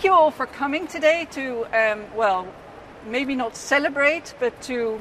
[0.00, 2.48] thank you all for coming today to, um, well,
[3.04, 4.98] maybe not celebrate, but to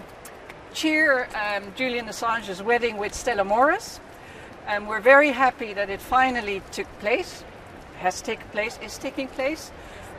[0.74, 4.02] cheer um, Julian Assange's wedding with Stella Morris.
[4.68, 7.46] And we're very happy that it finally took place,
[8.00, 9.72] has taken place, is taking place.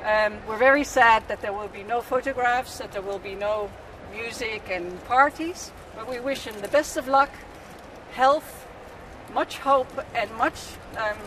[0.03, 3.71] Um, we're very sad that there will be no photographs, that there will be no
[4.11, 7.31] music and parties, but we wish him the best of luck,
[8.13, 8.67] health,
[9.35, 10.57] much hope, and much
[10.97, 11.19] um,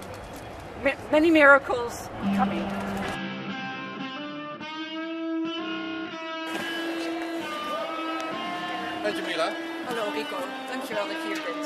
[1.12, 2.93] many miracles coming.
[9.04, 9.52] Met Jamila.
[9.86, 10.38] Hallo Rico,
[10.72, 11.66] dankjewel dat je hier bent.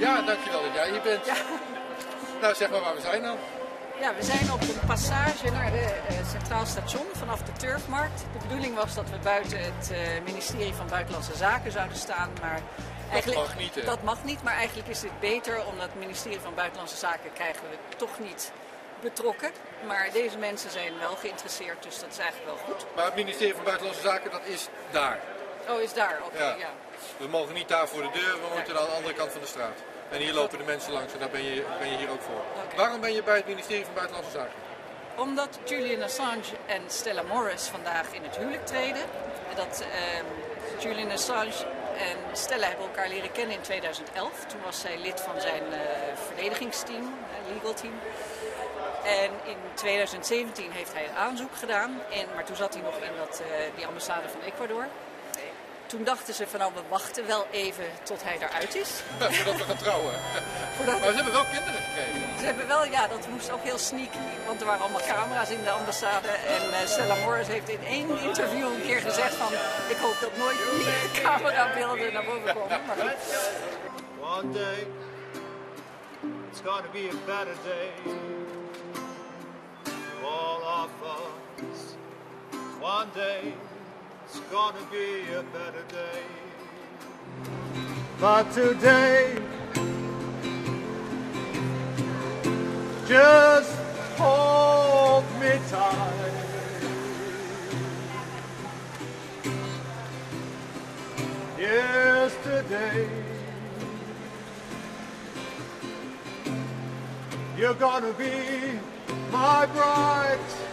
[0.00, 1.26] Ja, dankjewel dat jij hier bent.
[1.26, 1.34] Ja.
[2.40, 3.36] Nou, zeg maar waar we zijn dan.
[4.00, 5.88] Ja, we zijn op een passage naar eh,
[6.30, 8.24] Centraal Station vanaf de Turfmarkt.
[8.32, 12.60] De bedoeling was dat we buiten het eh, ministerie van Buitenlandse Zaken zouden staan, maar
[13.10, 14.42] eigenlijk, mag niet, dat mag niet.
[14.42, 18.52] Maar eigenlijk is dit beter, omdat het ministerie van Buitenlandse Zaken krijgen we toch niet
[19.00, 19.50] betrokken.
[19.86, 22.86] Maar deze mensen zijn wel geïnteresseerd, dus dat is eigenlijk wel goed.
[22.96, 25.18] Maar het ministerie van Buitenlandse Zaken, dat is daar.
[25.68, 26.20] Oh, is daar?
[26.26, 26.54] Oké, Ja.
[26.58, 26.70] ja.
[27.16, 29.46] We mogen niet daar voor de deur, we moeten aan de andere kant van de
[29.46, 29.78] straat.
[30.10, 32.42] En hier lopen de mensen langs en daar ben je, ben je hier ook voor.
[32.76, 34.52] Waarom ben je bij het ministerie van Buitenlandse Zaken?
[35.16, 39.02] Omdat Julian Assange en Stella Morris vandaag in het huwelijk treden.
[39.54, 40.24] Dat ehm,
[40.82, 41.66] Julian Assange
[41.98, 44.44] en Stella hebben elkaar leren kennen in 2011.
[44.46, 45.78] Toen was zij lid van zijn eh,
[46.26, 47.92] verdedigingsteam, eh, legal team.
[49.04, 53.16] En in 2017 heeft hij een aanzoek gedaan, en, maar toen zat hij nog in
[53.18, 54.86] dat, eh, die ambassade van Ecuador.
[55.86, 58.90] Toen dachten ze van nou, we wachten wel even tot hij eruit is.
[59.18, 60.12] Voordat we gaan trouwen.
[60.76, 62.38] Voordat- Maar ze hebben wel kinderen gekregen.
[62.38, 65.62] Ze hebben wel, ja, dat moest ook heel sneaky, want er waren allemaal camera's in
[65.62, 66.28] de ambassade.
[66.28, 69.52] En eh, Stella Morris heeft in één interview een keer gezegd van,
[69.88, 70.86] ik hoop dat nooit die
[71.22, 72.80] camerabeelden naar boven komen.
[72.86, 73.50] Maar goed.
[74.20, 74.86] One day,
[76.50, 77.90] it's gonna be a better day.
[80.20, 80.90] for All of
[81.56, 81.80] us.
[82.80, 83.54] One day,
[84.36, 86.22] it's gonna be a better day.
[88.20, 89.38] But today,
[93.06, 93.78] just
[94.16, 96.32] hold me tight.
[101.58, 103.08] Yesterday,
[107.56, 108.80] you're gonna be
[109.30, 110.63] my bride.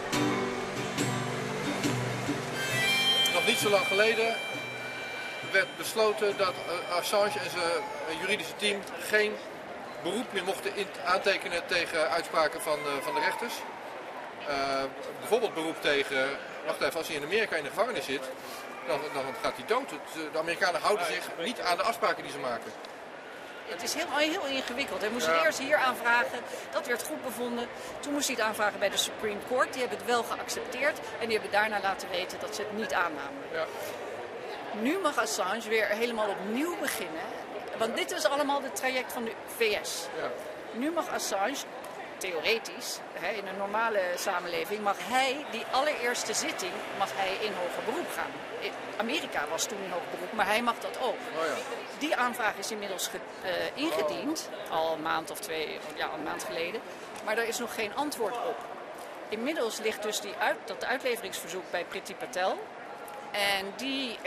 [3.42, 4.34] Nog niet zo lang geleden
[5.52, 6.54] werd besloten dat
[6.88, 7.62] eh, Assange en zijn
[8.08, 9.32] eh, juridische team geen
[10.02, 10.72] beroep meer mochten
[11.04, 13.54] aantekenen tegen uitspraken van, eh, van de rechters.
[15.18, 16.28] Bijvoorbeeld beroep tegen,
[16.66, 18.22] wacht even, als hij in Amerika in de gevangenis zit,
[18.86, 19.90] dan, dan gaat hij dood.
[20.32, 22.72] De Amerikanen houden zich niet aan de afspraken die ze maken.
[23.72, 25.00] Het is heel, heel ingewikkeld.
[25.00, 25.32] Hij moest Ja.
[25.32, 26.38] het eerst hier aanvragen,
[26.70, 27.68] dat werd goed bevonden.
[28.00, 30.98] Toen moest hij het aanvragen bij de Supreme Court, die hebben het wel geaccepteerd.
[31.20, 33.42] En die hebben daarna laten weten dat ze het niet aannamen.
[33.52, 33.64] Ja.
[34.80, 37.22] Nu mag Assange weer helemaal opnieuw beginnen.
[37.78, 40.06] Want dit is allemaal het traject van de VS.
[40.16, 40.30] Ja.
[40.72, 41.56] Nu mag Assange,
[42.22, 47.82] theoretisch, hè, in een normale samenleving, mag hij die allereerste zitting mag hij in hoger
[47.84, 48.30] beroep gaan.
[48.96, 51.20] Amerika was toen in hoger beroep, maar hij mag dat ook.
[51.38, 51.54] Oh ja.
[51.98, 53.18] Die aanvraag is inmiddels ge-
[53.48, 53.50] eh,
[53.84, 56.80] ingediend, al een maand of twee, ja, een maand geleden.
[57.24, 58.56] Maar daar is nog geen antwoord op.
[59.28, 62.58] Inmiddels ligt dus die uit, dat uitleveringsverzoek bij Priti Patel.
[63.30, 64.18] En die,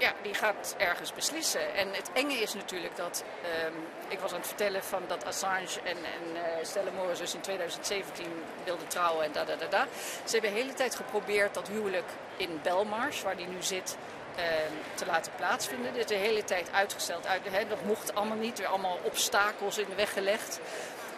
[0.00, 1.74] ja, die gaat ergens beslissen.
[1.74, 3.72] En het enge is natuurlijk dat, ehm,
[4.08, 7.40] ik was aan het vertellen van dat Assange en, en eh, Stella Morris dus in
[7.40, 8.26] 2017
[8.64, 9.86] wilden trouwen en da da da da.
[10.24, 13.96] Ze hebben de hele tijd geprobeerd dat huwelijk in Belmarsh, waar die nu zit,
[14.36, 15.92] ehm, te laten plaatsvinden.
[15.92, 17.26] Dit is de hele tijd uitgesteld.
[17.26, 20.60] Uit, hè, dat mocht allemaal niet, er allemaal obstakels in de weg gelegd.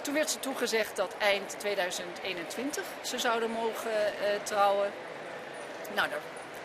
[0.01, 4.93] Toen werd ze toegezegd dat eind 2021 ze zouden mogen eh, trouwen.
[5.95, 6.21] Nou, daar,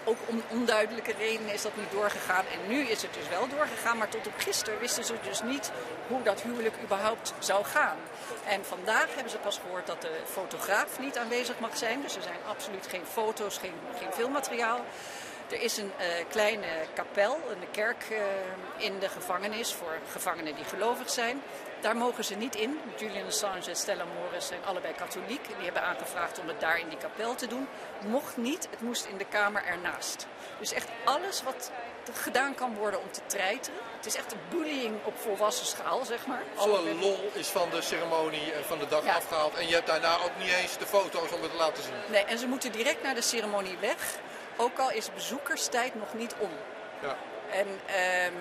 [0.08, 2.46] ook om onduidelijke redenen is dat niet doorgegaan.
[2.54, 5.72] En nu is het dus wel doorgegaan, maar tot op gisteren wisten ze dus niet
[6.08, 7.98] hoe dat huwelijk überhaupt zou gaan.
[8.46, 12.02] En vandaag hebben ze pas gehoord dat de fotograaf niet aanwezig mag zijn.
[12.02, 14.86] Dus er zijn absoluut geen foto's, geen, geen filmmateriaal.
[15.50, 18.18] Er is een eh, kleine kapel, een kerk eh,
[18.86, 21.42] in de gevangenis voor gevangenen die gelovig zijn.
[21.82, 22.80] Daar mogen ze niet in.
[22.98, 25.42] Julian Assange en Stella Morris zijn allebei katholiek.
[25.48, 27.68] En die hebben aangevraagd om het daar in die kapel te doen.
[28.06, 30.28] Mocht niet, het moest in de kamer ernaast.
[30.60, 31.72] Dus echt alles wat
[32.14, 33.80] gedaan kan worden om te treiteren.
[33.96, 36.44] Het is echt een bullying op volwassen schaal, zeg maar.
[36.56, 39.14] Alle lol is van de ceremonie en van de dag Ja.
[39.16, 39.54] afgehaald.
[39.56, 41.94] En je hebt daarna ook niet eens de foto's om het te laten zien.
[42.08, 44.16] Nee, en ze moeten direct naar de ceremonie weg.
[44.58, 46.52] Ook al is bezoekerstijd nog niet om.
[47.02, 47.16] Ja.
[47.52, 48.34] En ehm,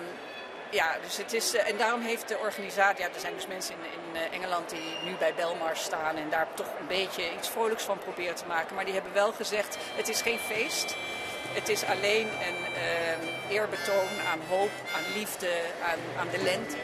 [0.71, 3.75] Ja, dus het is, eh, en daarom heeft de organisatie, ja, er zijn dus mensen
[3.75, 7.49] in, in eh, Engeland die nu bij Belmars staan en daar toch een beetje iets
[7.49, 8.75] vrolijks van proberen te maken.
[8.75, 10.95] Maar die hebben wel gezegd, het is geen feest.
[11.53, 15.51] Het is alleen een eh, eerbetoon aan hoop, aan liefde,
[15.83, 16.77] aan, aan de lente.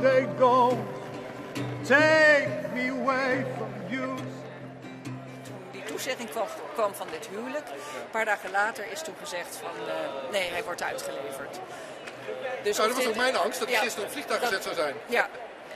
[0.00, 0.78] They go,
[1.86, 4.06] take me away from you.
[5.42, 9.56] Toen die toezegging kwam, kwam van dit huwelijk, een paar dagen later is toen gezegd
[9.56, 11.58] van eh, nee, hij wordt uitgeleverd.
[12.62, 14.48] Dus Nou, dat was dit- ook mijn angst, dat hij Ja, gisteren op vliegtuig dat-
[14.48, 14.94] gezet zou zijn.
[15.06, 15.28] Ja,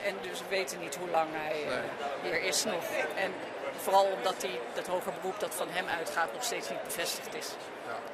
[0.05, 1.73] en dus we weten niet hoe lang hij eh,
[2.21, 2.83] hier is nog.
[3.15, 3.33] En
[3.81, 7.47] vooral omdat die, dat hoger beroep dat van hem uitgaat nog steeds niet bevestigd is.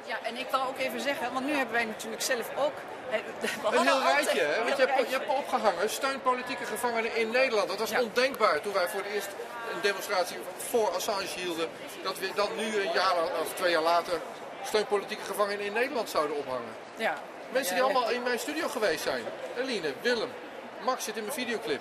[0.04, 2.72] Ja, en ik wou ook even zeggen, want nu hebben wij natuurlijk zelf ook...
[3.10, 4.64] Een heel altijd- rijtje, hè?
[4.64, 7.68] Want je hebt, je hebt opgehangen, steun politieke gevangenen in Nederland.
[7.68, 8.00] Dat was Ja.
[8.02, 9.28] ondenkbaar toen wij voor het eerst
[9.74, 10.36] een demonstratie
[10.70, 11.68] voor Assange hielden.
[12.02, 14.20] Dat we dan nu een jaar of twee jaar later
[14.64, 16.72] steun politieke gevangenen in Nederland zouden ophangen.
[16.96, 17.14] Ja.
[17.50, 19.24] Mensen Ja, die allemaal in mijn studio geweest zijn.
[19.58, 20.32] Eline, Willem,
[20.80, 21.80] Max zit in mijn videoclip.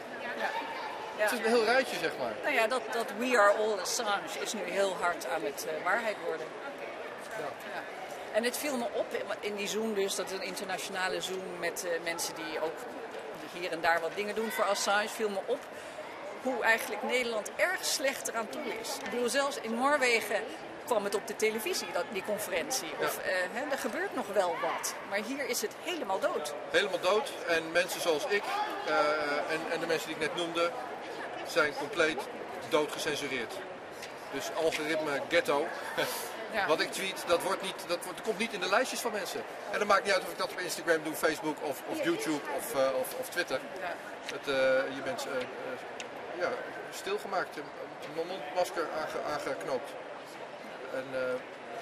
[1.19, 1.23] Ja.
[1.23, 2.33] Het is een heel rijtje, zeg maar.
[2.43, 5.83] Nou ja, dat, dat We Are All Assange is nu heel hard aan het eh,
[5.83, 6.47] waarheid worden.
[7.39, 7.81] Ja.
[8.31, 9.05] En het viel me op
[9.39, 12.77] in die Zoom dus, dat is een internationale Zoom met eh, mensen die ook
[13.53, 15.59] hier en daar wat dingen doen voor Assange, viel me op
[16.41, 18.97] hoe eigenlijk Nederland erg slecht eraan toe is.
[18.97, 20.43] Ik bedoel, zelfs in Noorwegen
[20.89, 22.91] kwam het op de televisie, dat, die conferentie.
[23.01, 26.53] Of, eh, hè, er gebeurt nog wel wat, maar hier is het helemaal dood.
[26.71, 27.31] Helemaal dood.
[27.47, 28.43] En mensen zoals ik
[28.87, 30.71] eh, en, en de mensen die ik net noemde,
[31.47, 32.21] zijn compleet
[32.69, 33.53] doodgecensureerd.
[34.33, 35.67] Dus algoritme ghetto.
[36.53, 36.67] Ja.
[36.67, 39.11] Wat ik tweet, dat, wordt niet, dat, wordt, dat komt niet in de lijstjes van
[39.11, 39.41] mensen.
[39.71, 42.41] En dat maakt niet uit of ik dat op Instagram doe, Facebook of, of YouTube
[42.57, 43.59] of, eh, of, of Twitter.
[43.79, 43.93] Ja.
[44.33, 44.45] Het,
[44.95, 46.49] je bent eh, ja,
[46.91, 47.63] stilgemaakt, een
[48.15, 49.91] mondmasker aange, aangeknoopt.
[50.93, 51.19] En eh,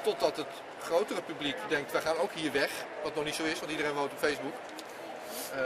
[0.04, 0.48] totdat het
[0.82, 2.70] grotere publiek denkt, wij gaan ook hier weg.
[3.04, 4.54] Wat nog niet zo is, want iedereen woont op Facebook.
[5.54, 5.60] eh,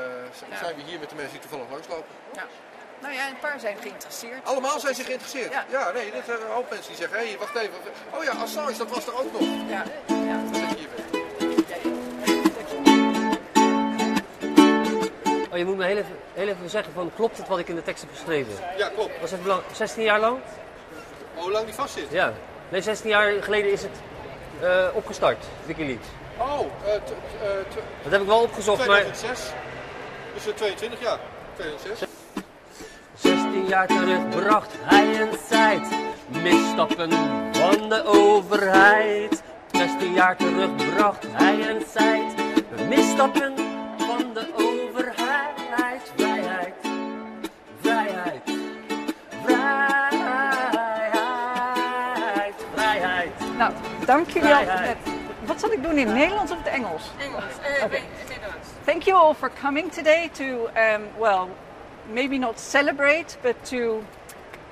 [0.50, 0.58] Ja.
[0.58, 2.06] zijn we hier met de mensen die toevallig langslopen.
[2.36, 2.46] Ja.
[3.02, 4.46] Nou ja, een paar zijn geïnteresseerd.
[4.46, 5.52] Allemaal zijn ze geïnteresseerd.
[5.52, 5.66] Ja.
[5.70, 7.78] Ja, nee, er zijn een hoop mensen die zeggen, hé, hey, wacht even.
[8.14, 9.42] Oh ja, Assange, dat was er ook nog.
[9.70, 10.40] Ja, ja.
[10.52, 11.20] Je hier weg.
[15.52, 17.76] Oh, je moet me heel even, heel even zeggen van klopt het wat ik in
[17.76, 18.54] de tekst heb geschreven?
[18.78, 19.20] Ja, klopt.
[19.20, 20.40] Was het belang 16 jaar lang?
[21.36, 22.08] Hoe lang die vast zit?
[22.12, 22.34] Ja.
[22.72, 23.92] Nee, 16 jaar geleden is het
[24.62, 26.08] eh, opgestart, Wikileaks.
[26.38, 27.14] Oh, t-
[28.04, 29.52] Dat heb ik wel opgezocht, maar 2006.
[30.34, 31.18] Dus eh, 22 jaar.
[31.56, 32.08] 2006.
[33.16, 35.88] 16 jaar terug bracht hij een tijd.
[36.44, 37.12] Misstappen
[37.52, 39.44] van de overheid.
[39.72, 42.34] 16 jaar terug bracht hij een tijd.
[42.90, 43.54] Misstappen
[54.12, 54.50] dank jullie.
[54.50, 54.98] Vrijheid.
[55.46, 57.12] Wat zal ik doen in het Nederlands of het Engels?
[57.18, 57.44] Engels.
[57.44, 58.04] Eh, okay.
[58.28, 58.68] Nederlands.
[58.86, 61.48] Thank you all for coming today to, um, well,
[62.14, 64.04] maybe not celebrate, but to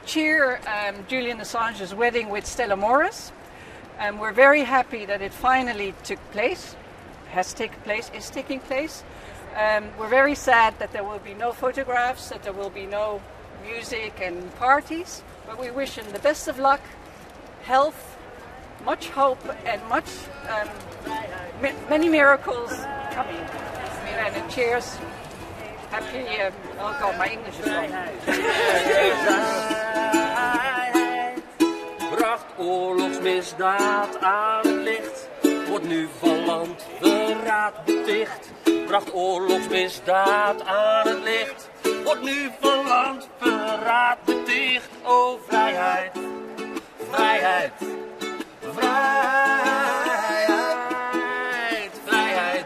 [0.06, 3.32] cheer um, Julian Assange's wedding with Stella Morris.
[3.98, 6.76] And we're very happy that it finally took place,
[7.32, 9.04] has taken place, is taking place.
[9.56, 13.20] Um, we're very sad that there will be no photographs, that there will be no
[13.64, 16.82] music and parties, but we wish him the best of luck,
[17.64, 18.19] health,
[18.84, 20.10] much hope, and much
[20.50, 20.68] um,
[21.62, 22.72] ma- many miracles
[23.12, 23.36] coming.
[24.18, 24.98] And uh, cheers.
[25.92, 26.20] Happy.
[26.42, 27.90] Um, oh God, my English is wrong.
[32.16, 35.30] Bracht oorlogsmisdaad aan het licht.
[35.68, 38.52] Wordt nu van land verraad beticht.
[38.88, 41.70] Bracht oorlogsmisdaad aan het licht.
[42.04, 44.90] Wordt nu van land verraad beticht.
[45.04, 46.12] O vrijheid,
[47.12, 47.72] vrijheid,
[52.06, 52.66] vrijheid,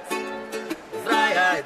[1.03, 1.65] vrijheid,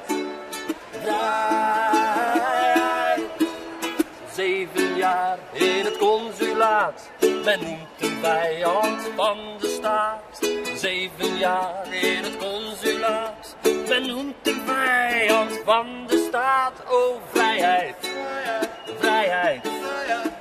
[4.34, 10.38] Zeven jaar in het consulaat, men noemt een vijand van de staat.
[10.74, 13.56] Zeven jaar in het consulaat,
[13.88, 16.72] men noemt een vijand van de staat.
[16.88, 20.37] O vrijheid, vrijheid, vrijheid, vrijheid.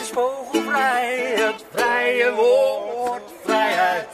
[0.00, 3.22] Is vogelvrij, het vrije woord.
[3.44, 4.06] Vrijheid,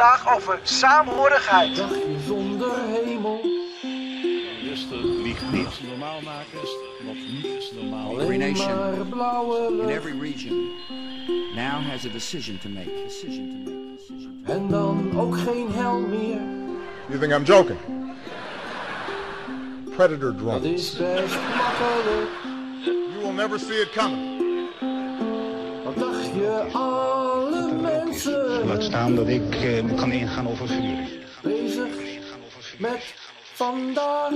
[0.00, 1.76] vandaag over saamhorigheid.
[1.76, 3.40] Dagje zonder hemel.
[5.88, 6.58] normaal maken
[7.06, 8.20] wat niet is normaal.
[8.20, 8.94] Every nation
[9.80, 10.70] in every region
[11.54, 12.90] now has a decision to make.
[13.04, 13.96] Decision to make.
[13.96, 16.40] Decision to En dan ook geen hel meer.
[17.08, 17.78] You think I'm joking?
[19.96, 20.64] Predator Dat drones.
[20.64, 22.30] is best makkelijk.
[22.84, 24.38] You will never see it coming.
[25.84, 26.66] Wat dacht je,
[28.24, 31.08] Laat staan dat ik eh, kan ingaan over vuur.
[31.42, 31.88] bezig
[32.78, 33.14] met
[33.54, 34.32] vandaag?